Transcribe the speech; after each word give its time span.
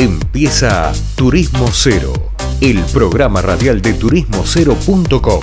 Empieza 0.00 0.92
Turismo 1.16 1.66
Cero, 1.72 2.12
el 2.60 2.78
programa 2.92 3.42
radial 3.42 3.82
de 3.82 3.94
turismocero.com. 3.94 5.40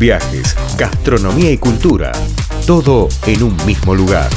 Viajes, 0.00 0.56
gastronomía 0.78 1.52
y 1.52 1.58
cultura, 1.58 2.10
todo 2.66 3.08
en 3.26 3.42
un 3.42 3.54
mismo 3.66 3.94
lugar. 3.94 4.30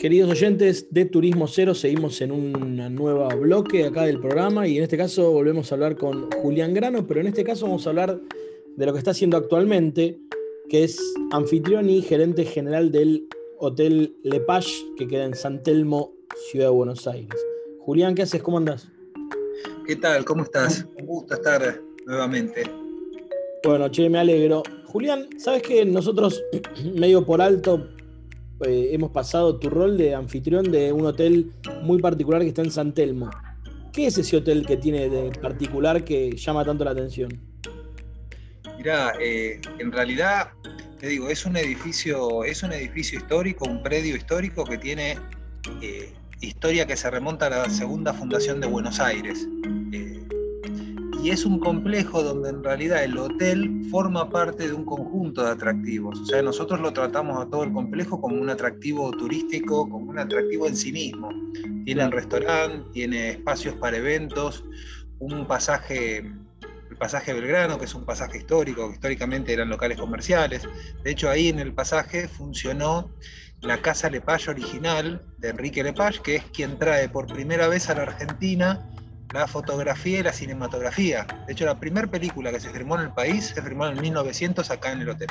Queridos 0.00 0.32
oyentes 0.32 0.88
de 0.90 1.04
Turismo 1.04 1.46
Cero, 1.46 1.72
seguimos 1.72 2.20
en 2.20 2.32
un 2.32 2.94
nuevo 2.96 3.28
bloque 3.28 3.84
acá 3.84 4.02
del 4.02 4.18
programa 4.18 4.66
y 4.66 4.78
en 4.78 4.82
este 4.82 4.96
caso 4.96 5.30
volvemos 5.30 5.70
a 5.70 5.76
hablar 5.76 5.96
con 5.96 6.28
Julián 6.32 6.74
Grano, 6.74 7.06
pero 7.06 7.20
en 7.20 7.28
este 7.28 7.44
caso 7.44 7.66
vamos 7.66 7.86
a 7.86 7.90
hablar 7.90 8.20
de 8.74 8.86
lo 8.86 8.92
que 8.92 8.98
está 8.98 9.12
haciendo 9.12 9.36
actualmente 9.36 10.18
que 10.68 10.84
es 10.84 11.00
anfitrión 11.32 11.88
y 11.88 12.02
gerente 12.02 12.44
general 12.44 12.92
del 12.92 13.26
Hotel 13.58 14.14
Le 14.22 14.40
Page, 14.40 14.70
que 14.96 15.08
queda 15.08 15.24
en 15.24 15.34
San 15.34 15.62
Telmo, 15.62 16.12
Ciudad 16.50 16.66
de 16.66 16.72
Buenos 16.72 17.06
Aires. 17.06 17.40
Julián, 17.80 18.14
¿qué 18.14 18.22
haces? 18.22 18.42
¿Cómo 18.42 18.58
andás? 18.58 18.88
¿Qué 19.86 19.96
tal? 19.96 20.24
¿Cómo 20.24 20.42
estás? 20.42 20.86
Un 20.98 21.06
gusto 21.06 21.34
estar 21.34 21.80
nuevamente. 22.06 22.70
Bueno, 23.64 23.88
che, 23.88 24.10
me 24.10 24.18
alegro. 24.18 24.62
Julián, 24.86 25.28
¿sabes 25.38 25.62
que 25.62 25.84
nosotros, 25.84 26.42
medio 26.94 27.24
por 27.24 27.40
alto, 27.40 27.88
eh, 28.66 28.90
hemos 28.92 29.10
pasado 29.10 29.58
tu 29.58 29.70
rol 29.70 29.96
de 29.96 30.14
anfitrión 30.14 30.70
de 30.70 30.92
un 30.92 31.06
hotel 31.06 31.50
muy 31.82 31.98
particular 31.98 32.42
que 32.42 32.48
está 32.48 32.62
en 32.62 32.70
San 32.70 32.92
Telmo? 32.92 33.30
¿Qué 33.92 34.06
es 34.06 34.18
ese 34.18 34.36
hotel 34.36 34.66
que 34.66 34.76
tiene 34.76 35.08
de 35.08 35.30
particular 35.40 36.04
que 36.04 36.36
llama 36.36 36.64
tanto 36.64 36.84
la 36.84 36.90
atención? 36.90 37.47
Mirá, 38.78 39.12
eh, 39.20 39.60
en 39.80 39.90
realidad, 39.90 40.52
te 41.00 41.08
digo, 41.08 41.28
es 41.28 41.44
un 41.44 41.56
edificio, 41.56 42.44
es 42.44 42.62
un 42.62 42.72
edificio 42.72 43.18
histórico, 43.18 43.68
un 43.68 43.82
predio 43.82 44.14
histórico 44.14 44.64
que 44.64 44.78
tiene 44.78 45.18
eh, 45.82 46.14
historia 46.40 46.86
que 46.86 46.96
se 46.96 47.10
remonta 47.10 47.46
a 47.46 47.50
la 47.50 47.70
segunda 47.70 48.14
fundación 48.14 48.60
de 48.60 48.68
Buenos 48.68 49.00
Aires. 49.00 49.48
Eh, 49.92 50.22
y 51.24 51.30
es 51.30 51.44
un 51.44 51.58
complejo 51.58 52.22
donde 52.22 52.50
en 52.50 52.62
realidad 52.62 53.02
el 53.02 53.18
hotel 53.18 53.82
forma 53.90 54.30
parte 54.30 54.68
de 54.68 54.72
un 54.72 54.84
conjunto 54.84 55.42
de 55.42 55.50
atractivos. 55.50 56.20
O 56.20 56.26
sea, 56.26 56.40
nosotros 56.40 56.78
lo 56.78 56.92
tratamos 56.92 57.44
a 57.44 57.50
todo 57.50 57.64
el 57.64 57.72
complejo 57.72 58.20
como 58.20 58.40
un 58.40 58.48
atractivo 58.48 59.10
turístico, 59.10 59.90
como 59.90 60.08
un 60.08 60.20
atractivo 60.20 60.68
en 60.68 60.76
sí 60.76 60.92
mismo. 60.92 61.30
Tiene 61.84 62.04
el 62.04 62.12
restaurante, 62.12 62.88
tiene 62.92 63.30
espacios 63.30 63.74
para 63.74 63.96
eventos, 63.96 64.62
un 65.18 65.48
pasaje 65.48 66.30
pasaje 66.98 67.32
Belgrano, 67.32 67.78
que 67.78 67.86
es 67.86 67.94
un 67.94 68.04
pasaje 68.04 68.38
histórico, 68.38 68.88
que 68.88 68.94
históricamente 68.94 69.52
eran 69.52 69.68
locales 69.68 69.98
comerciales. 69.98 70.68
De 71.02 71.10
hecho, 71.10 71.30
ahí 71.30 71.48
en 71.48 71.58
el 71.58 71.72
pasaje 71.72 72.28
funcionó 72.28 73.10
la 73.62 73.78
Casa 73.78 74.10
Lepage 74.10 74.50
original 74.50 75.22
de 75.38 75.48
Enrique 75.48 75.82
Lepage, 75.82 76.20
que 76.20 76.36
es 76.36 76.44
quien 76.52 76.78
trae 76.78 77.08
por 77.08 77.26
primera 77.26 77.68
vez 77.68 77.88
a 77.90 77.94
la 77.94 78.02
Argentina 78.02 78.88
la 79.32 79.46
fotografía 79.46 80.20
y 80.20 80.22
la 80.22 80.32
cinematografía. 80.32 81.26
De 81.46 81.52
hecho, 81.52 81.66
la 81.66 81.78
primera 81.78 82.06
película 82.06 82.50
que 82.50 82.60
se 82.60 82.70
firmó 82.70 82.96
en 82.96 83.02
el 83.02 83.12
país 83.12 83.52
se 83.54 83.60
firmó 83.62 83.86
en 83.86 84.00
1900 84.00 84.70
acá 84.70 84.92
en 84.92 85.02
el 85.02 85.10
hotel. 85.10 85.28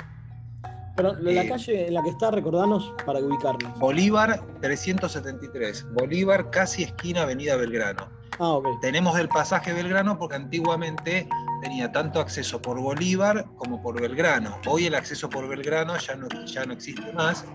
Pero 0.95 1.13
la 1.13 1.43
eh, 1.43 1.47
calle 1.47 1.87
en 1.87 1.93
la 1.93 2.03
que 2.03 2.09
está, 2.09 2.31
recordanos 2.31 2.93
para 3.05 3.19
ubicarnos. 3.19 3.79
Bolívar 3.79 4.43
373. 4.61 5.85
Bolívar, 5.93 6.49
casi 6.49 6.83
esquina 6.83 7.21
Avenida 7.21 7.55
Belgrano. 7.55 8.09
Ah, 8.39 8.59
Tenemos 8.81 9.17
el 9.19 9.29
pasaje 9.29 9.73
Belgrano 9.73 10.17
porque 10.17 10.35
antiguamente 10.35 11.27
tenía 11.61 11.91
tanto 11.91 12.19
acceso 12.19 12.61
por 12.61 12.79
Bolívar 12.79 13.45
como 13.55 13.81
por 13.81 13.99
Belgrano. 13.99 14.59
Hoy 14.67 14.85
el 14.85 14.95
acceso 14.95 15.29
por 15.29 15.47
Belgrano 15.47 15.97
ya 15.97 16.15
no, 16.15 16.27
ya 16.45 16.65
no 16.65 16.73
existe 16.73 17.11
más 17.13 17.45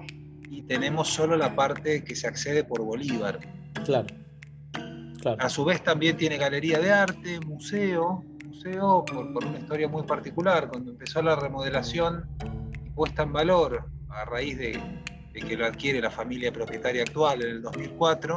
y 0.51 0.63
tenemos 0.63 1.09
solo 1.09 1.37
la 1.37 1.55
parte 1.55 2.05
que 2.05 2.15
se 2.15 2.27
accede 2.27 2.65
por 2.65 2.83
Bolívar. 2.83 3.41
Claro. 3.85 4.07
A 5.39 5.49
su 5.49 5.65
vez 5.65 5.83
también 5.83 6.17
tiene 6.17 6.37
galería 6.37 6.81
de 6.81 6.91
arte, 6.91 7.41
museo, 7.41 8.25
museo 8.45 9.05
por, 9.05 9.45
una 9.45 9.59
historia 9.59 9.89
muy 9.89 10.03
particular. 10.03 10.69
Cuando 10.69 10.91
empezó 10.91 11.23
la 11.23 11.37
remodelación 11.37 12.29
y 12.85 12.91
puesta 12.91 13.23
en 13.23 13.33
valor 13.33 13.87
a 14.11 14.25
raíz 14.25 14.59
de, 14.59 14.81
que 15.33 15.57
lo 15.57 15.65
adquiere 15.65 16.01
la 16.01 16.11
familia 16.11 16.53
propietaria 16.53 17.03
actual 17.03 17.43
en 17.43 17.49
el 17.49 17.63
2004, 17.63 18.37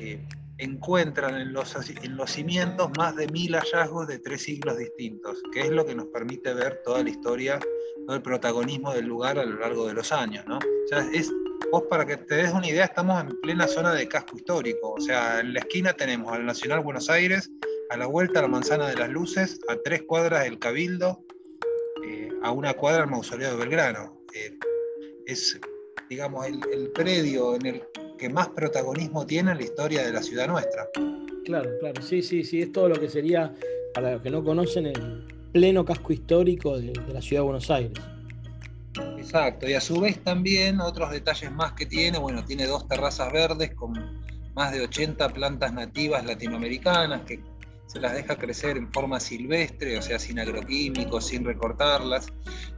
eh, 0.00 0.24
encuentran 0.58 1.40
en 1.40 1.52
los, 1.52 1.74
en 2.02 2.16
los 2.16 2.30
cimientos 2.30 2.90
más 2.96 3.16
de 3.16 3.26
mil 3.28 3.54
hallazgos 3.54 4.06
de 4.06 4.18
tres 4.18 4.42
siglos 4.42 4.78
distintos, 4.78 5.42
que 5.52 5.60
es 5.60 5.70
lo 5.70 5.84
que 5.84 5.94
nos 5.94 6.06
permite 6.06 6.54
ver 6.54 6.82
toda 6.84 7.02
la 7.02 7.10
historia, 7.10 7.58
todo 8.06 8.16
el 8.16 8.22
protagonismo 8.22 8.92
del 8.92 9.06
lugar 9.06 9.38
a 9.38 9.44
lo 9.44 9.58
largo 9.58 9.86
de 9.86 9.94
los 9.94 10.12
años. 10.12 10.44
¿no? 10.46 10.58
O 10.58 10.88
sea, 10.88 11.06
es, 11.12 11.30
vos 11.70 11.84
para 11.88 12.04
que 12.06 12.16
te 12.16 12.36
des 12.36 12.52
una 12.52 12.68
idea, 12.68 12.84
estamos 12.84 13.20
en 13.20 13.40
plena 13.40 13.66
zona 13.66 13.92
de 13.94 14.08
casco 14.08 14.36
histórico, 14.36 14.92
o 14.92 15.00
sea, 15.00 15.40
en 15.40 15.54
la 15.54 15.60
esquina 15.60 15.92
tenemos 15.92 16.32
al 16.32 16.44
Nacional 16.44 16.80
Buenos 16.80 17.08
Aires, 17.10 17.50
a 17.90 17.96
la 17.96 18.06
vuelta 18.06 18.38
a 18.38 18.42
la 18.42 18.48
Manzana 18.48 18.88
de 18.88 18.96
las 18.96 19.10
Luces, 19.10 19.60
a 19.68 19.76
tres 19.76 20.02
cuadras 20.02 20.44
del 20.44 20.58
Cabildo, 20.58 21.24
eh, 22.04 22.30
a 22.42 22.50
una 22.50 22.74
cuadra 22.74 23.04
el 23.04 23.10
Mausoleo 23.10 23.50
de 23.50 23.56
Belgrano. 23.56 24.22
Eh, 24.34 24.58
es, 25.26 25.60
digamos, 26.08 26.46
el, 26.46 26.60
el 26.72 26.90
predio 26.92 27.54
en 27.54 27.66
el 27.66 27.82
que 28.22 28.28
más 28.28 28.50
protagonismo 28.50 29.26
tiene 29.26 29.50
en 29.50 29.56
la 29.56 29.64
historia 29.64 30.04
de 30.04 30.12
la 30.12 30.22
ciudad 30.22 30.46
nuestra. 30.46 30.88
Claro, 31.44 31.70
claro, 31.80 32.00
sí, 32.02 32.22
sí, 32.22 32.44
sí, 32.44 32.62
es 32.62 32.70
todo 32.70 32.88
lo 32.88 32.94
que 32.94 33.10
sería, 33.10 33.52
para 33.94 34.12
los 34.12 34.22
que 34.22 34.30
no 34.30 34.44
conocen, 34.44 34.86
el 34.86 35.26
pleno 35.50 35.84
casco 35.84 36.12
histórico 36.12 36.78
de, 36.78 36.92
la 37.12 37.20
ciudad 37.20 37.42
de 37.42 37.46
Buenos 37.46 37.68
Aires. 37.68 37.98
Exacto, 39.18 39.68
y 39.68 39.74
a 39.74 39.80
su 39.80 40.00
vez 40.00 40.22
también 40.22 40.80
otros 40.80 41.10
detalles 41.10 41.50
más 41.50 41.72
que 41.72 41.84
tiene, 41.84 42.16
bueno, 42.16 42.44
tiene 42.44 42.64
dos 42.68 42.86
terrazas 42.86 43.32
verdes 43.32 43.74
con 43.74 43.92
más 44.54 44.70
de 44.70 44.82
80 44.82 45.28
plantas 45.30 45.72
nativas 45.72 46.24
latinoamericanas 46.24 47.22
que 47.22 47.40
se 47.86 48.00
las 48.00 48.14
deja 48.14 48.36
crecer 48.36 48.76
en 48.76 48.90
forma 48.92 49.20
silvestre, 49.20 49.98
o 49.98 50.02
sea, 50.02 50.18
sin 50.18 50.38
agroquímicos, 50.38 51.26
sin 51.26 51.44
recortarlas, 51.44 52.26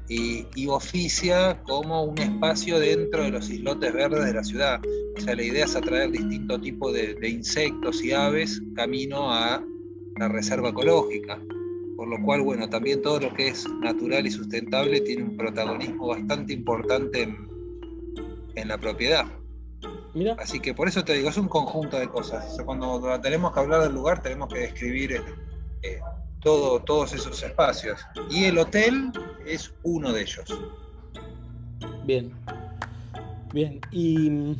y, 0.08 0.66
oficia 0.66 1.62
como 1.62 2.02
un 2.02 2.18
espacio 2.18 2.78
dentro 2.78 3.22
de 3.22 3.30
los 3.30 3.48
islotes 3.48 3.92
verdes 3.92 4.24
de 4.24 4.34
la 4.34 4.44
ciudad. 4.44 4.80
O 5.16 5.20
sea, 5.20 5.34
la 5.34 5.42
idea 5.42 5.64
es 5.64 5.76
atraer 5.76 6.10
distinto 6.10 6.60
tipo 6.60 6.92
de, 6.92 7.16
insectos 7.28 8.02
y 8.02 8.12
aves 8.12 8.60
camino 8.74 9.32
a 9.32 9.64
la 10.18 10.28
reserva 10.28 10.70
ecológica. 10.70 11.40
Por 11.96 12.08
lo 12.08 12.20
cual, 12.22 12.42
bueno, 12.42 12.68
también 12.68 13.02
todo 13.02 13.20
lo 13.20 13.32
que 13.34 13.48
es 13.48 13.68
natural 13.80 14.26
y 14.26 14.30
sustentable 14.30 15.00
tiene 15.00 15.22
un 15.22 15.36
protagonismo 15.36 16.08
bastante 16.08 16.52
importante 16.52 17.22
en 18.56 18.68
la 18.68 18.78
propiedad. 18.78 19.26
Así 20.38 20.60
que 20.60 20.74
por 20.74 20.88
eso 20.88 21.04
te 21.04 21.14
digo, 21.14 21.28
es 21.28 21.36
un 21.36 21.48
conjunto 21.48 21.98
de 21.98 22.08
cosas. 22.08 22.56
cuando 22.64 23.20
tenemos 23.20 23.52
que 23.52 23.60
hablar 23.60 23.82
del 23.82 23.92
lugar, 23.92 24.22
tenemos 24.22 24.48
que 24.48 24.60
describir 24.60 25.22
eh, 25.82 26.00
todo, 26.40 26.80
todos 26.80 27.12
esos 27.12 27.42
espacios. 27.42 28.00
Y 28.30 28.44
el 28.44 28.58
hotel 28.58 29.12
es 29.44 29.74
uno 29.82 30.12
de 30.12 30.22
ellos. 30.22 30.44
Bien. 32.04 32.32
Bien. 33.52 33.80
Y 33.90 34.30
mm, 34.30 34.56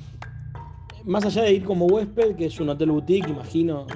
más 1.05 1.25
allá 1.25 1.43
de 1.43 1.53
ir 1.53 1.65
como 1.65 1.87
huésped, 1.87 2.35
que 2.37 2.47
es 2.47 2.59
un 2.59 2.71
hotel 2.71 2.91
boutique, 2.91 3.29
imagino, 3.29 3.87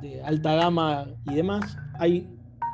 de 0.00 0.22
alta 0.22 0.54
gama 0.54 1.06
y 1.26 1.34
demás, 1.34 1.76
hay 1.98 2.28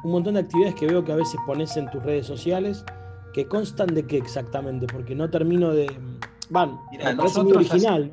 un 0.05 0.13
montón 0.13 0.35
de 0.35 0.41
actividades 0.41 0.75
que 0.75 0.87
veo 0.87 1.05
que 1.05 1.13
a 1.13 1.17
veces 1.17 1.41
pones 1.47 1.77
en 1.77 1.91
tus 1.91 2.03
redes 2.03 2.27
sociales 2.27 2.85
que 3.33 3.47
constan 3.47 3.95
de 3.95 4.07
qué 4.07 4.17
exactamente, 4.17 4.87
porque 4.87 5.15
no 5.15 5.31
termino 5.31 5.71
de 5.73 5.91
van, 6.51 6.79
original. 7.55 8.13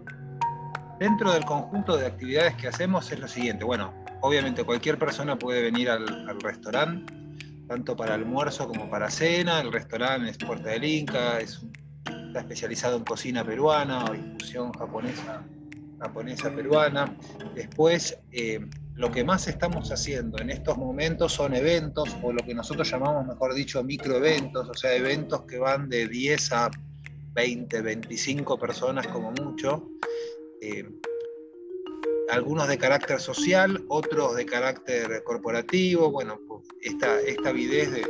Dentro 1.00 1.32
del 1.32 1.46
conjunto 1.46 1.98
de 1.98 2.08
actividades 2.08 2.56
que 2.56 2.68
hacemos 2.68 3.12
es 3.12 3.20
lo 3.20 3.28
siguiente. 3.28 3.64
Bueno, 3.64 3.94
obviamente 4.22 4.64
cualquier 4.64 4.98
persona 4.98 5.38
puede 5.38 5.62
venir 5.62 5.90
al, 5.90 6.08
restaurante, 6.40 7.14
tanto 7.68 7.96
para 7.96 8.16
almuerzo 8.16 8.68
como 8.68 8.90
para 8.90 9.10
cena. 9.10 9.62
El 9.62 9.72
restaurante 9.72 10.32
es 10.32 10.38
Puerta 10.38 10.70
del 10.70 10.86
Inca, 10.86 11.40
es, 11.40 11.64
está 12.06 12.40
especializado 12.40 12.98
en 12.98 13.04
cocina 13.04 13.44
peruana 13.44 14.06
o 14.06 14.16
infusión 14.16 14.72
japonesa, 14.74 15.44
japonesa 16.00 16.50
peruana. 16.50 17.16
Después, 17.54 18.18
eh, 18.32 18.66
lo 18.96 19.12
que 19.12 19.24
más 19.24 19.48
estamos 19.48 19.92
haciendo 19.92 20.40
en 20.40 20.50
estos 20.50 20.78
momentos 20.78 21.34
son 21.34 21.54
eventos, 21.54 22.18
o 22.24 22.34
lo 22.34 22.44
que 22.44 22.56
nosotros 22.56 22.90
llamamos, 22.90 23.28
mejor 23.28 23.54
dicho, 23.54 23.84
microeventos, 23.84 24.68
o 24.68 24.74
sea, 24.74 24.96
eventos 24.96 25.44
que 25.44 25.60
van 25.60 25.90
de 25.90 26.08
10 26.08 26.52
a 26.54 26.72
20, 27.38 27.82
25 27.84 28.58
personas 28.58 29.06
como 29.10 29.32
mucho, 29.32 29.92
eh, 30.60 30.90
algunos 32.30 32.68
de 32.68 32.80
carácter 32.80 33.20
social, 33.20 33.86
otros 33.90 34.36
de 34.36 34.44
carácter 34.44 35.22
corporativo, 35.24 36.10
bueno, 36.10 36.42
pues 36.48 36.64
esta, 36.82 37.20
avidez 37.48 37.92
de, 37.92 38.08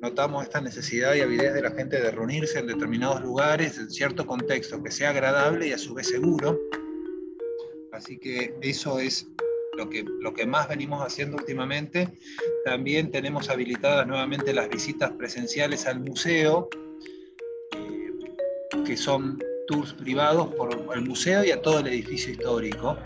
notamos 0.00 0.44
esta 0.44 0.62
necesidad 0.62 1.14
y 1.14 1.20
avidez 1.20 1.52
de 1.52 1.60
la 1.60 1.72
gente 1.72 2.00
de 2.00 2.10
reunirse 2.12 2.60
en 2.60 2.66
determinados 2.66 3.20
lugares, 3.20 3.76
en 3.76 3.90
cierto 3.90 4.26
contexto, 4.26 4.82
que 4.82 4.90
sea 4.90 5.10
agradable 5.10 5.68
y 5.68 5.72
a 5.72 5.78
su 5.78 5.92
vez 5.92 6.08
seguro. 6.08 6.58
Así 7.92 8.16
que 8.16 8.54
eso 8.62 8.98
es 8.98 9.28
lo 9.76 9.90
que, 9.90 10.02
lo 10.20 10.32
que 10.32 10.46
más 10.46 10.66
venimos 10.70 11.02
haciendo 11.02 11.36
últimamente. 11.36 12.08
También 12.64 13.10
tenemos 13.10 13.50
habilitadas 13.50 14.06
nuevamente 14.06 14.54
las 14.54 14.70
visitas 14.70 15.10
presenciales 15.12 15.86
al 15.86 16.00
museo, 16.00 16.70
que 18.84 18.96
son 18.96 19.38
tours 19.66 19.92
privados 19.94 20.48
por 20.54 20.76
el 20.94 21.02
museo 21.02 21.44
y 21.44 21.50
a 21.50 21.62
todo 21.62 21.80
el 21.80 21.86
edificio 21.88 22.32
histórico. 22.32 22.96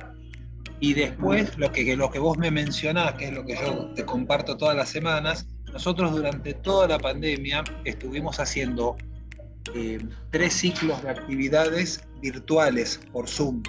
Y 0.80 0.94
después 0.94 1.56
lo 1.56 1.72
que, 1.72 1.96
lo 1.96 2.10
que 2.10 2.18
vos 2.18 2.36
me 2.36 2.50
mencionás, 2.50 3.14
que 3.14 3.26
es 3.26 3.32
lo 3.32 3.44
que 3.44 3.54
yo 3.54 3.90
te 3.94 4.04
comparto 4.04 4.56
todas 4.56 4.76
las 4.76 4.88
semanas, 4.88 5.46
nosotros 5.72 6.12
durante 6.12 6.54
toda 6.54 6.88
la 6.88 6.98
pandemia 6.98 7.64
estuvimos 7.84 8.40
haciendo 8.40 8.96
eh, 9.74 9.98
tres 10.30 10.54
ciclos 10.54 11.02
de 11.02 11.10
actividades 11.10 12.02
virtuales 12.20 13.00
por 13.12 13.28
Zoom, 13.28 13.62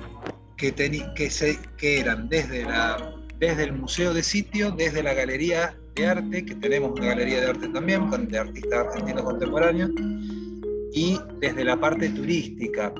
que, 0.57 0.74
que, 0.74 1.30
se, 1.30 1.59
que 1.77 2.00
eran 2.00 2.30
desde, 2.30 2.63
la, 2.63 3.13
desde 3.39 3.63
el 3.63 3.74
Museo 3.74 4.13
de 4.13 4.24
Sitio, 4.24 4.71
desde 4.71 5.04
la 5.04 5.13
Galería 5.13 5.77
de 5.95 6.07
Arte, 6.07 6.45
que 6.45 6.56
tenemos 6.56 6.92
una 6.92 7.07
galería 7.07 7.42
de 7.42 7.48
arte 7.48 7.69
también, 7.69 8.09
de 8.30 8.38
artistas 8.38 8.88
argentinos 8.88 9.24
contemporáneos, 9.24 9.92
y 10.98 11.22
desde 11.40 11.64
la 11.64 11.80
parte 11.80 12.10
turística. 12.10 12.92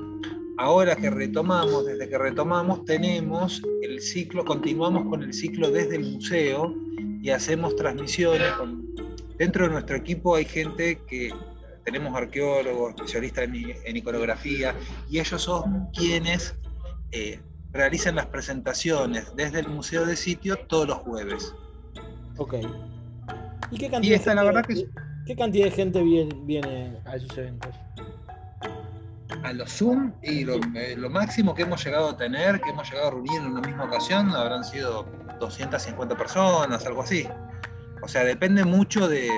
Ahora 0.56 0.94
que 0.94 1.10
retomamos, 1.10 1.84
desde 1.84 2.08
que 2.08 2.16
retomamos, 2.16 2.84
tenemos 2.84 3.60
el 3.82 4.00
ciclo, 4.00 4.44
continuamos 4.44 5.08
con 5.08 5.24
el 5.24 5.34
ciclo 5.34 5.68
desde 5.72 5.96
el 5.96 6.04
museo 6.12 6.76
y 7.20 7.30
hacemos 7.30 7.74
transmisiones. 7.74 8.52
dentro 9.36 9.66
de 9.66 9.72
nuestro 9.72 9.96
equipo 9.96 10.36
hay 10.36 10.44
gente 10.44 11.00
que 11.08 11.32
tenemos 11.84 12.14
arqueólogos, 12.14 12.90
especialistas 12.90 13.48
en, 13.84 13.96
iconografía, 13.96 14.76
y 15.10 15.18
ellos 15.18 15.42
son 15.42 15.88
quienes 15.92 16.54
eh, 17.10 17.40
realizan 17.72 18.14
las 18.14 18.26
presentaciones 18.26 19.34
desde 19.34 19.58
el 19.60 19.68
museo 19.68 20.06
de 20.06 20.14
sitio 20.14 20.56
todos 20.68 20.86
los 20.86 20.98
jueves. 20.98 21.52
Ok. 22.36 22.54
¿Y 23.72 23.78
qué 23.78 23.90
cantidad, 23.90 24.12
de, 24.12 24.18
gente, 24.18 24.34
la 24.36 24.44
verdad 24.44 24.64
que... 24.64 24.86
¿qué 25.28 25.36
cantidad 25.36 25.66
de 25.66 25.70
gente 25.70 26.02
viene, 26.02 26.96
a 27.04 27.16
esos 27.16 27.36
eventos? 27.36 27.74
a 29.44 29.52
los 29.52 29.70
Zoom 29.70 30.12
y 30.22 30.40
eh, 30.40 30.96
lo, 30.96 31.10
máximo 31.10 31.54
que 31.54 31.62
hemos 31.62 31.84
llegado 31.84 32.08
a 32.08 32.16
tener, 32.16 32.60
que 32.62 32.70
hemos 32.70 32.90
llegado 32.90 33.08
a 33.08 33.10
reunir 33.10 33.36
en 33.36 33.46
una 33.48 33.60
misma 33.60 33.84
ocasión, 33.84 34.30
habrán 34.34 34.64
sido 34.64 35.06
250 35.38 36.16
personas, 36.16 36.84
algo 36.86 37.02
así. 37.02 37.28
O 38.02 38.08
sea, 38.08 38.24
depende 38.24 38.64
mucho 38.64 39.06
de, 39.06 39.28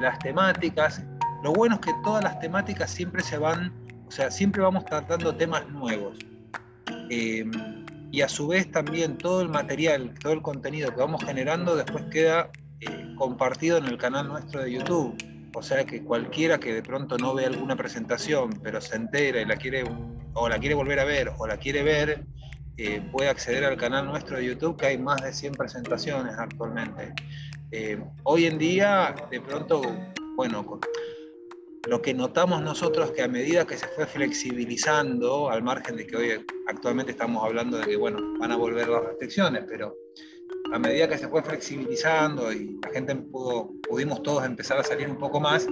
las 0.00 0.18
temáticas. 0.20 1.04
Lo 1.44 1.52
bueno 1.52 1.74
es 1.76 1.82
que 1.82 1.92
todas 2.02 2.24
las 2.24 2.40
temáticas 2.40 2.90
siempre 2.90 3.22
se 3.22 3.36
van, 3.36 3.72
o 4.08 4.10
sea, 4.10 4.30
siempre 4.30 4.62
vamos 4.62 4.86
tratando 4.86 5.36
temas 5.36 5.68
nuevos. 5.68 6.16
Eh, 7.10 7.44
y 8.10 8.22
a 8.22 8.28
su 8.28 8.48
vez 8.48 8.70
también 8.72 9.18
todo 9.18 9.42
el 9.42 9.50
material, 9.50 10.14
todo 10.20 10.32
el 10.32 10.42
contenido 10.42 10.90
que 10.90 10.96
vamos 10.96 11.22
generando 11.22 11.76
después 11.76 12.04
queda 12.10 12.50
compartido 13.20 13.76
en 13.76 13.84
el 13.84 13.98
canal 13.98 14.28
nuestro 14.28 14.62
de 14.62 14.72
YouTube. 14.72 15.14
O 15.54 15.62
sea 15.62 15.84
que 15.84 16.02
cualquiera 16.02 16.58
que 16.58 16.72
de 16.72 16.82
pronto 16.82 17.18
no 17.18 17.34
ve 17.34 17.44
alguna 17.44 17.76
presentación, 17.76 18.48
pero 18.62 18.80
se 18.80 18.96
entera 18.96 19.42
y 19.42 19.44
la 19.44 19.56
quiere, 19.56 19.84
o 20.32 20.48
la 20.48 20.58
quiere 20.58 20.74
volver 20.74 21.00
a 21.00 21.04
ver, 21.04 21.30
o 21.36 21.46
la 21.46 21.58
quiere 21.58 21.82
ver, 21.82 22.24
eh, 22.78 23.02
puede 23.12 23.28
acceder 23.28 23.64
al 23.64 23.76
canal 23.76 24.06
nuestro 24.06 24.38
de 24.38 24.46
YouTube, 24.46 24.78
que 24.78 24.86
hay 24.86 24.98
más 24.98 25.20
de 25.22 25.34
100 25.34 25.52
presentaciones 25.52 26.32
actualmente. 26.38 27.12
Eh, 27.72 28.02
hoy 28.22 28.46
en 28.46 28.56
día, 28.56 29.14
de 29.30 29.40
pronto, 29.42 29.82
bueno, 30.36 30.80
lo 31.90 32.00
que 32.00 32.14
notamos 32.14 32.62
nosotros 32.62 33.10
que 33.10 33.22
a 33.22 33.28
medida 33.28 33.66
que 33.66 33.76
se 33.76 33.86
fue 33.88 34.06
flexibilizando, 34.06 35.50
al 35.50 35.62
margen 35.62 35.96
de 35.96 36.06
que 36.06 36.16
hoy 36.16 36.46
actualmente 36.68 37.12
estamos 37.12 37.44
hablando 37.44 37.76
de 37.76 37.84
que, 37.84 37.96
bueno, 37.96 38.18
van 38.38 38.52
a 38.52 38.56
volver 38.56 38.88
las 38.88 39.04
restricciones, 39.04 39.64
pero 39.68 39.94
a 40.72 40.78
medida 40.78 41.08
que 41.08 41.18
se 41.18 41.28
fue 41.28 41.42
flexibilizando 41.42 42.52
y 42.52 42.78
la 42.82 42.90
gente 42.90 43.14
pudo, 43.16 43.72
pudimos 43.88 44.22
todos 44.22 44.44
empezar 44.44 44.78
a 44.78 44.84
salir 44.84 45.08
un 45.08 45.18
poco 45.18 45.40
más, 45.40 45.66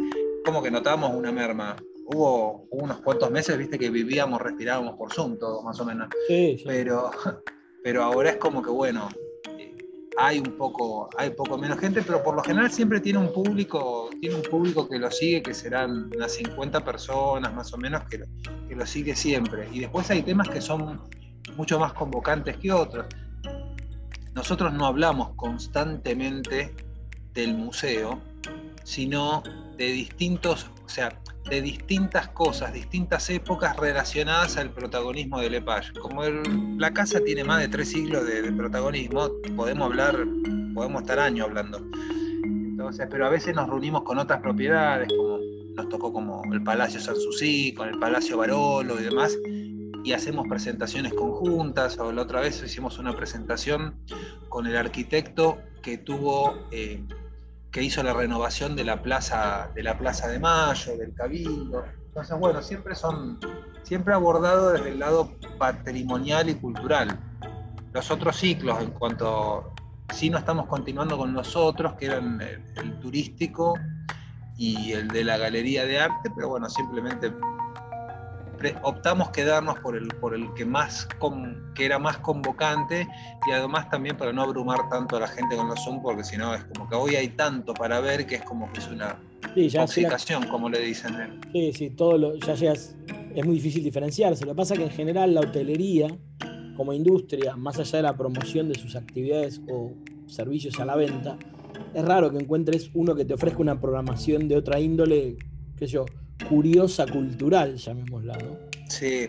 como 0.44 0.62
que 0.62 0.70
notamos 0.70 1.14
una 1.14 1.32
merma. 1.32 1.76
Hubo, 2.06 2.66
unos 2.70 3.00
cuantos 3.00 3.30
meses, 3.30 3.56
viste, 3.58 3.78
que 3.78 3.90
vivíamos, 3.90 4.40
respirábamos 4.40 4.96
por 4.96 5.12
Zoom 5.12 5.38
todos, 5.38 5.62
más 5.62 5.78
o 5.78 5.84
menos. 5.84 6.08
Pero, 6.64 7.10
pero 7.84 8.02
ahora 8.02 8.30
es 8.30 8.36
como 8.36 8.62
que, 8.62 8.70
bueno, 8.70 9.08
hay 10.16 10.38
un 10.38 10.56
poco, 10.56 11.10
hay 11.16 11.30
poco 11.30 11.58
menos 11.58 11.78
gente, 11.78 12.02
pero 12.02 12.22
por 12.22 12.34
lo 12.34 12.42
general 12.42 12.70
siempre 12.70 13.00
tiene 13.00 13.18
un 13.18 13.32
público, 13.32 14.08
tiene 14.20 14.36
un 14.36 14.42
público 14.42 14.88
que 14.88 14.98
lo 14.98 15.10
sigue, 15.10 15.42
que 15.42 15.54
serán 15.54 16.10
unas 16.16 16.32
50 16.32 16.82
personas 16.82 17.54
más 17.54 17.72
o 17.74 17.76
menos 17.76 18.02
que, 18.04 18.24
que 18.68 18.74
lo 18.74 18.86
sigue 18.86 19.14
siempre. 19.14 19.68
Y 19.70 19.80
después 19.80 20.10
hay 20.10 20.22
temas 20.22 20.48
que 20.48 20.62
son 20.62 21.02
mucho 21.56 21.78
más 21.78 21.92
convocantes 21.92 22.56
que 22.56 22.72
otros 22.72 23.04
nosotros 24.34 24.72
no 24.72 24.86
hablamos 24.86 25.30
constantemente 25.36 26.74
del 27.34 27.54
museo, 27.54 28.20
sino 28.84 29.42
de 29.76 29.86
distintos, 29.86 30.70
o 30.84 30.88
sea, 30.88 31.18
de 31.48 31.62
distintas 31.62 32.28
cosas, 32.28 32.72
distintas 32.72 33.28
épocas 33.30 33.76
relacionadas 33.76 34.56
al 34.56 34.70
protagonismo 34.70 35.40
de 35.40 35.50
Lepage. 35.50 35.92
Como 35.94 36.22
la 36.22 36.92
casa 36.92 37.20
tiene 37.20 37.44
más 37.44 37.60
de 37.60 37.68
tres 37.68 37.90
siglos 37.90 38.26
de, 38.26 38.52
protagonismo, 38.52 39.30
podemos 39.56 39.86
hablar, 39.86 40.26
podemos 40.74 41.02
estar 41.02 41.18
años 41.18 41.48
hablando. 41.48 41.78
Entonces, 42.44 43.06
pero 43.10 43.26
a 43.26 43.30
veces 43.30 43.54
nos 43.54 43.68
reunimos 43.68 44.02
con 44.02 44.18
otras 44.18 44.40
propiedades, 44.40 45.08
como 45.08 45.38
nos 45.74 45.88
tocó 45.88 46.12
como 46.12 46.42
el 46.52 46.62
Palacio 46.62 47.00
Sanssouci, 47.00 47.72
con 47.74 47.88
el 47.88 47.98
Palacio 47.98 48.36
Barolo 48.36 49.00
y 49.00 49.04
demás, 49.04 49.36
y 50.04 50.12
hacemos 50.12 50.46
presentaciones 50.48 51.12
conjuntas, 51.14 51.98
o 51.98 52.12
la 52.12 52.22
otra 52.22 52.40
vez 52.40 52.62
hicimos 52.62 52.98
una 52.98 53.14
presentación 53.14 53.96
con 54.48 54.66
el 54.66 54.76
arquitecto 54.76 55.58
que 55.82 55.98
tuvo, 55.98 56.54
eh, 56.70 57.02
que 57.70 57.82
hizo 57.82 58.02
la 58.02 58.12
renovación 58.12 58.76
de 58.76 58.84
la 58.84 59.02
plaza 59.02 59.70
de 59.74 59.82
la 59.82 59.98
Plaza 59.98 60.28
de 60.28 60.38
Mayo, 60.38 60.96
del 60.96 61.14
Cabildo. 61.14 61.84
Entonces, 62.06 62.38
bueno, 62.38 62.62
siempre 62.62 62.94
son, 62.94 63.38
siempre 63.82 64.14
abordado 64.14 64.72
desde 64.72 64.90
el 64.90 64.98
lado 64.98 65.32
patrimonial 65.58 66.48
y 66.48 66.54
cultural. 66.54 67.18
Los 67.92 68.10
otros 68.10 68.36
ciclos, 68.36 68.80
en 68.82 68.90
cuanto 68.90 69.72
sí 70.14 70.30
no 70.30 70.38
estamos 70.38 70.66
continuando 70.66 71.18
con 71.18 71.34
los 71.34 71.54
otros, 71.56 71.94
que 71.94 72.06
eran 72.06 72.40
el 72.40 72.98
turístico 73.00 73.74
y 74.56 74.92
el 74.92 75.08
de 75.08 75.24
la 75.24 75.38
galería 75.38 75.84
de 75.84 76.00
arte, 76.00 76.30
pero 76.34 76.48
bueno, 76.48 76.68
simplemente 76.68 77.32
optamos 78.82 79.30
quedarnos 79.30 79.78
por 79.80 79.96
el, 79.96 80.08
por 80.08 80.34
el 80.34 80.52
que, 80.54 80.64
más 80.64 81.08
que 81.74 81.84
era 81.84 81.98
más 81.98 82.18
convocante 82.18 83.06
y 83.46 83.52
además 83.52 83.88
también 83.90 84.16
para 84.16 84.32
no 84.32 84.42
abrumar 84.42 84.88
tanto 84.88 85.16
a 85.16 85.20
la 85.20 85.28
gente 85.28 85.56
con 85.56 85.68
los 85.68 85.82
Zoom, 85.84 86.02
porque 86.02 86.24
si 86.24 86.36
no 86.36 86.54
es 86.54 86.64
como 86.64 86.88
que 86.88 86.94
hoy 86.94 87.16
hay 87.16 87.28
tanto 87.28 87.74
para 87.74 88.00
ver 88.00 88.26
que 88.26 88.36
es 88.36 88.42
como 88.42 88.70
que 88.72 88.80
es 88.80 88.88
una 88.88 89.18
sí, 89.54 90.34
como 90.50 90.68
le 90.68 90.80
dicen. 90.80 91.40
Sí, 91.52 91.72
sí, 91.72 91.90
todo 91.90 92.18
lo, 92.18 92.34
ya, 92.36 92.52
es, 92.52 92.96
es 93.34 93.46
muy 93.46 93.56
difícil 93.56 93.82
diferenciarse. 93.82 94.44
Lo 94.44 94.52
que 94.52 94.56
pasa 94.56 94.74
es 94.74 94.80
que 94.80 94.86
en 94.86 94.92
general 94.92 95.34
la 95.34 95.40
hotelería, 95.40 96.08
como 96.76 96.92
industria, 96.92 97.56
más 97.56 97.78
allá 97.78 97.98
de 97.98 98.02
la 98.02 98.16
promoción 98.16 98.68
de 98.68 98.74
sus 98.74 98.96
actividades 98.96 99.60
o 99.70 99.92
servicios 100.26 100.78
a 100.80 100.84
la 100.84 100.96
venta, 100.96 101.38
es 101.94 102.04
raro 102.04 102.30
que 102.30 102.38
encuentres 102.38 102.90
uno 102.94 103.14
que 103.14 103.24
te 103.24 103.34
ofrezca 103.34 103.60
una 103.60 103.80
programación 103.80 104.48
de 104.48 104.56
otra 104.56 104.80
índole, 104.80 105.36
qué 105.76 105.86
sé 105.86 105.92
yo, 105.94 106.06
curiosa 106.46 107.06
cultural, 107.06 107.76
llamémosla, 107.76 108.36
¿no? 108.38 108.68
Sí. 108.88 109.28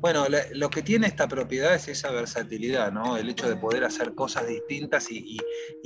Bueno, 0.00 0.26
lo 0.54 0.70
que 0.70 0.82
tiene 0.82 1.06
esta 1.06 1.28
propiedad 1.28 1.74
es 1.74 1.88
esa 1.88 2.10
versatilidad, 2.10 2.92
¿no? 2.92 3.16
El 3.16 3.28
hecho 3.28 3.48
de 3.48 3.56
poder 3.56 3.84
hacer 3.84 4.14
cosas 4.14 4.46
distintas 4.46 5.10
y, 5.10 5.38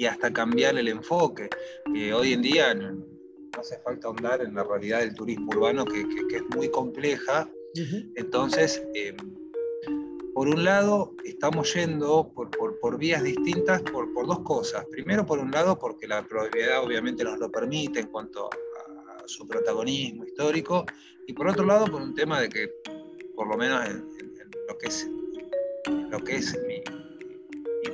hasta 0.08 0.32
cambiar 0.32 0.76
el 0.78 0.88
enfoque. 0.88 1.48
hoy 2.14 2.32
en 2.32 2.42
día 2.42 2.74
no, 2.74 3.04
hace 3.58 3.78
falta 3.80 4.08
ahondar 4.08 4.42
en 4.42 4.54
la 4.54 4.64
realidad 4.64 5.00
del 5.00 5.14
turismo 5.14 5.50
urbano, 5.50 5.84
que, 5.84 6.00
es 6.00 6.56
muy 6.56 6.68
compleja. 6.70 7.48
Entonces, 8.16 8.82
em, 8.94 9.16
por 10.34 10.48
un 10.48 10.64
lado, 10.64 11.14
estamos 11.24 11.74
yendo 11.74 12.32
por, 12.34 12.98
vías 12.98 13.22
distintas 13.22 13.82
por, 13.82 14.12
por, 14.12 14.26
dos 14.26 14.40
cosas. 14.40 14.84
Primero, 14.90 15.26
por 15.26 15.38
un 15.38 15.50
lado, 15.50 15.78
porque 15.78 16.06
la 16.06 16.26
propiedad 16.26 16.82
obviamente 16.82 17.24
nos 17.24 17.38
lo 17.38 17.50
permite 17.50 18.00
en 18.00 18.06
cuanto 18.06 18.46
a 18.46 18.71
su 19.26 19.46
protagonismo 19.46 20.24
histórico, 20.24 20.86
y 21.26 21.32
por 21.32 21.48
otro 21.48 21.64
lado 21.64 21.86
por 21.86 22.02
un 22.02 22.14
tema 22.14 22.40
de 22.40 22.48
que, 22.48 22.70
por 23.34 23.48
lo 23.48 23.56
menos 23.56 23.84
en, 23.86 24.04
lo 24.68 24.78
que 24.78 24.86
es, 24.86 25.08
lo 26.10 26.18
que 26.18 26.36
es 26.36 26.58
mi, 26.66 26.82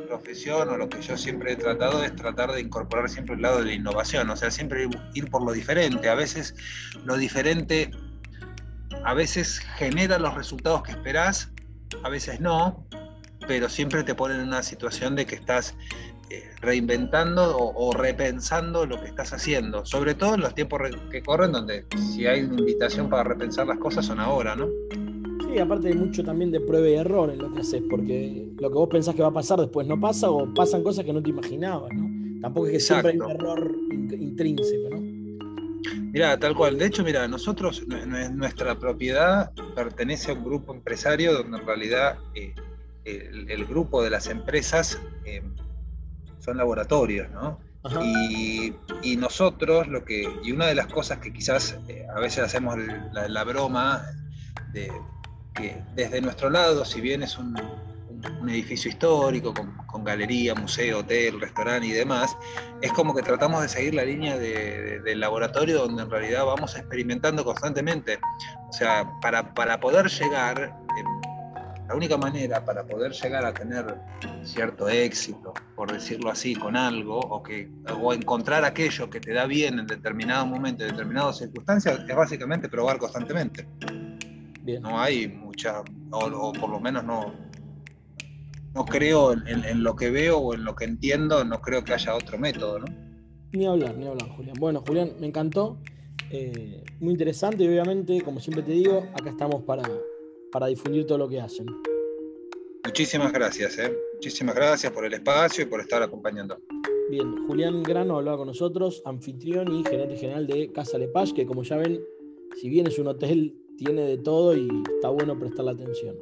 profesión 0.06 0.68
o 0.70 0.76
lo 0.78 0.88
que 0.88 1.02
yo 1.02 1.18
siempre 1.18 1.52
he 1.52 1.56
tratado 1.56 2.02
es 2.02 2.16
tratar 2.16 2.50
de 2.52 2.62
incorporar 2.62 3.10
siempre 3.10 3.34
el 3.34 3.42
lado 3.42 3.58
de 3.58 3.66
la 3.66 3.72
innovación, 3.74 4.30
o 4.30 4.36
sea, 4.36 4.50
siempre 4.50 4.88
ir 5.12 5.30
por 5.30 5.44
lo 5.44 5.52
diferente. 5.52 6.08
A 6.08 6.14
veces 6.14 6.54
lo 7.04 7.18
diferente, 7.18 7.90
a 9.04 9.12
veces 9.12 9.60
genera 9.76 10.18
los 10.18 10.34
resultados 10.34 10.82
que 10.82 10.92
esperás, 10.92 11.50
a 12.02 12.08
veces 12.08 12.40
no, 12.40 12.86
pero 13.46 13.68
siempre 13.68 14.02
te 14.02 14.14
pone 14.14 14.34
en 14.34 14.40
una 14.40 14.62
situación 14.62 15.14
de 15.14 15.26
que 15.26 15.34
estás 15.34 15.74
reinventando 16.60 17.56
o, 17.56 17.92
repensando 17.92 18.86
lo 18.86 19.00
que 19.00 19.06
estás 19.06 19.32
haciendo, 19.32 19.84
sobre 19.86 20.14
todo 20.14 20.34
en 20.34 20.40
los 20.40 20.54
tiempos 20.54 20.80
que 21.10 21.22
corren, 21.22 21.52
donde 21.52 21.84
si 22.14 22.26
hay 22.26 22.44
una 22.44 22.58
invitación 22.58 23.08
para 23.08 23.24
repensar 23.24 23.66
las 23.66 23.78
cosas 23.78 24.06
son 24.06 24.20
ahora, 24.20 24.54
¿no? 24.56 24.68
Sí, 25.48 25.58
aparte 25.58 25.88
hay 25.88 25.94
mucho 25.94 26.22
también 26.22 26.50
de 26.50 26.60
prueba 26.60 26.88
y 26.88 26.94
error 26.94 27.30
en 27.30 27.38
lo 27.38 27.52
que 27.52 27.60
haces, 27.60 27.82
porque 27.88 28.46
lo 28.58 28.68
que 28.68 28.74
vos 28.74 28.88
pensás 28.90 29.14
que 29.14 29.22
va 29.22 29.28
a 29.28 29.32
pasar 29.32 29.58
después 29.58 29.86
no 29.86 29.98
pasa 29.98 30.30
o 30.30 30.52
pasan 30.52 30.82
cosas 30.82 31.04
que 31.04 31.12
no 31.12 31.22
te 31.22 31.30
imaginabas, 31.30 31.92
¿no? 31.94 32.08
Tampoco 32.40 32.66
es 32.66 32.72
que 32.72 32.80
siempre 32.80 33.12
hay 33.12 33.18
un 33.18 33.30
error 33.30 33.76
intrínseco, 33.90 34.90
¿no? 34.90 34.98
Mira, 36.12 36.38
tal 36.38 36.54
cual. 36.54 36.78
De 36.78 36.86
hecho, 36.86 37.04
mira, 37.04 37.26
nosotros, 37.28 37.84
nuestra 38.32 38.78
propiedad 38.78 39.52
pertenece 39.74 40.30
a 40.30 40.34
un 40.34 40.44
grupo 40.44 40.74
empresario 40.74 41.32
donde 41.34 41.58
en 41.58 41.66
realidad 41.66 42.18
eh, 42.34 42.54
el, 43.04 43.64
grupo 43.66 44.02
de 44.02 44.10
las 44.10 44.26
empresas 44.28 45.00
eh, 45.24 45.42
son 46.48 46.56
laboratorios, 46.56 47.30
¿no? 47.30 47.58
Y, 49.02 49.16
nosotros, 49.16 49.86
lo 49.88 50.04
que, 50.04 50.28
y 50.42 50.52
una 50.52 50.66
de 50.66 50.74
las 50.74 50.86
cosas 50.86 51.18
que 51.18 51.32
quizás 51.32 51.76
eh, 51.88 52.06
a 52.14 52.20
veces 52.20 52.44
hacemos 52.44 52.76
la, 53.12 53.44
broma, 53.44 54.04
de 54.72 54.90
que 55.54 55.80
desde 55.94 56.20
nuestro 56.20 56.50
lado, 56.50 56.84
si 56.84 57.00
bien 57.00 57.22
es 57.22 57.38
un, 57.38 57.56
edificio 58.48 58.90
histórico 58.90 59.54
con, 59.54 60.04
galería, 60.04 60.54
museo, 60.54 61.00
hotel, 61.00 61.40
restaurante 61.40 61.86
y 61.86 61.92
demás, 61.92 62.36
es 62.82 62.92
como 62.92 63.14
que 63.14 63.22
tratamos 63.22 63.62
de 63.62 63.68
seguir 63.68 63.94
la 63.94 64.04
línea 64.04 64.36
del 64.36 65.20
laboratorio 65.20 65.78
donde 65.78 66.02
en 66.02 66.10
realidad 66.10 66.44
vamos 66.44 66.74
experimentando 66.76 67.44
constantemente. 67.44 68.18
O 68.68 68.72
sea, 68.72 69.08
para, 69.20 69.54
para 69.54 69.80
poder 69.80 70.08
llegar, 70.08 70.77
la 71.88 71.94
única 71.94 72.18
manera 72.18 72.62
para 72.62 72.86
poder 72.86 73.12
llegar 73.12 73.46
a 73.46 73.54
tener 73.54 73.98
cierto 74.42 74.90
éxito, 74.90 75.54
por 75.74 75.90
decirlo 75.90 76.30
así, 76.30 76.54
con 76.54 76.76
algo, 76.76 77.18
o, 77.18 77.42
que, 77.42 77.70
o 77.98 78.12
encontrar 78.12 78.62
aquello 78.64 79.08
que 79.08 79.20
te 79.20 79.32
da 79.32 79.46
bien 79.46 79.78
en 79.78 79.86
determinado 79.86 80.44
momento, 80.44 80.84
en 80.84 80.90
determinadas 80.90 81.38
circunstancias, 81.38 82.00
es 82.06 82.14
básicamente 82.14 82.68
probar 82.68 82.98
constantemente. 82.98 83.66
No 84.82 85.00
hay 85.00 85.28
mucha, 85.28 85.80
o, 86.10 86.52
por 86.52 86.68
lo 86.68 86.78
menos 86.78 87.04
no, 87.04 87.32
no 88.74 88.84
creo 88.84 89.32
en, 89.32 89.82
lo 89.82 89.96
que 89.96 90.10
veo 90.10 90.36
o 90.36 90.54
en 90.54 90.64
lo 90.64 90.76
que 90.76 90.84
entiendo, 90.84 91.42
no 91.42 91.62
creo 91.62 91.84
que 91.84 91.94
haya 91.94 92.14
otro 92.14 92.38
método, 92.38 92.80
¿no? 92.80 92.86
Ni 93.52 93.64
hablar, 93.64 93.96
ni 93.96 94.06
hablar, 94.06 94.28
Julián. 94.28 94.56
Bueno, 94.60 94.84
Julián, 94.86 95.12
me 95.18 95.26
encantó. 95.26 95.78
Eh, 96.30 96.84
muy 97.00 97.12
interesante 97.12 97.64
y 97.64 97.68
obviamente, 97.68 98.20
como 98.20 98.40
siempre 98.40 98.62
te 98.62 98.72
digo, 98.72 99.06
acá 99.14 99.30
estamos 99.30 99.62
para, 99.62 99.88
para 100.50 100.66
difundir 100.66 101.06
todo 101.06 101.18
lo 101.18 101.28
que 101.28 101.40
hacen. 101.40 101.66
Muchísimas 102.84 103.32
gracias, 103.32 103.78
¿eh? 103.78 103.92
muchísimas 104.14 104.54
gracias 104.54 104.92
por 104.92 105.04
el 105.04 105.14
espacio 105.14 105.64
y 105.64 105.66
por 105.66 105.80
estar 105.80 106.02
acompañando. 106.02 106.58
Bien, 107.10 107.46
Julián 107.46 107.82
Grano 107.82 108.16
hablaba 108.16 108.38
con 108.38 108.48
nosotros, 108.48 109.02
anfitrión 109.04 109.74
y 109.74 109.84
gerente 109.84 110.16
general 110.16 110.46
de 110.46 110.72
Casa 110.72 110.98
Lepage, 110.98 111.34
que 111.34 111.46
como 111.46 111.62
ya 111.62 111.76
ven, 111.76 112.00
si 112.60 112.68
bien 112.68 112.86
es 112.86 112.98
un 112.98 113.08
hotel, 113.08 113.54
tiene 113.76 114.02
de 114.02 114.18
todo 114.18 114.56
y 114.56 114.68
está 114.96 115.08
bueno 115.08 115.38
prestar 115.38 115.64
la 115.64 115.72
atención. 115.72 116.16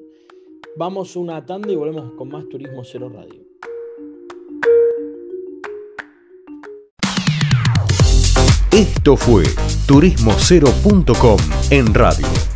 Vamos 0.77 1.17
una 1.17 1.45
tanda 1.45 1.73
y 1.73 1.77
volvemos 1.77 2.13
con 2.13 2.29
más 2.29 2.49
Turismo 2.49 2.85
Cero 2.85 3.11
Radio. 3.13 3.47
Esto 8.71 9.17
fue 9.17 9.45
turismocero.com 9.87 11.39
en 11.71 11.95
radio 11.95 12.56